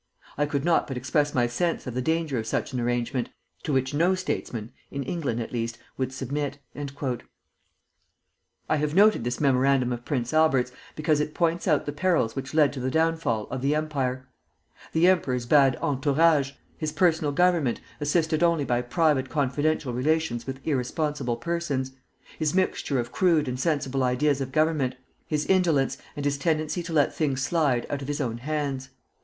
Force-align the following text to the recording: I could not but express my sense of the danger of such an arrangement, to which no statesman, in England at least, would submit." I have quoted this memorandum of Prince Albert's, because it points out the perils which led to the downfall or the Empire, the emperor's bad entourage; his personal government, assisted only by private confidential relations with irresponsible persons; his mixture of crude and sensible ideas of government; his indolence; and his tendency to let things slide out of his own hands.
I 0.35 0.47
could 0.47 0.65
not 0.65 0.87
but 0.87 0.97
express 0.97 1.35
my 1.35 1.45
sense 1.45 1.85
of 1.85 1.93
the 1.93 2.01
danger 2.01 2.39
of 2.39 2.47
such 2.47 2.73
an 2.73 2.79
arrangement, 2.79 3.29
to 3.61 3.71
which 3.71 3.93
no 3.93 4.15
statesman, 4.15 4.71
in 4.89 5.03
England 5.03 5.39
at 5.39 5.51
least, 5.51 5.77
would 5.95 6.11
submit." 6.11 6.57
I 8.67 8.77
have 8.77 8.93
quoted 8.95 9.23
this 9.23 9.39
memorandum 9.39 9.93
of 9.93 10.03
Prince 10.03 10.33
Albert's, 10.33 10.71
because 10.95 11.19
it 11.19 11.35
points 11.35 11.67
out 11.67 11.85
the 11.85 11.91
perils 11.91 12.35
which 12.35 12.55
led 12.55 12.73
to 12.73 12.79
the 12.79 12.89
downfall 12.89 13.47
or 13.51 13.59
the 13.59 13.75
Empire, 13.75 14.27
the 14.91 15.07
emperor's 15.07 15.45
bad 15.45 15.77
entourage; 15.83 16.53
his 16.79 16.91
personal 16.91 17.31
government, 17.31 17.79
assisted 17.99 18.41
only 18.41 18.65
by 18.65 18.81
private 18.81 19.29
confidential 19.29 19.93
relations 19.93 20.47
with 20.47 20.65
irresponsible 20.65 21.37
persons; 21.37 21.91
his 22.39 22.55
mixture 22.55 22.99
of 22.99 23.11
crude 23.11 23.47
and 23.47 23.59
sensible 23.59 24.01
ideas 24.03 24.41
of 24.41 24.51
government; 24.51 24.95
his 25.27 25.45
indolence; 25.45 25.99
and 26.15 26.25
his 26.25 26.39
tendency 26.39 26.81
to 26.81 26.91
let 26.91 27.13
things 27.13 27.43
slide 27.43 27.85
out 27.91 28.01
of 28.01 28.07
his 28.07 28.19
own 28.19 28.39
hands. 28.39 28.89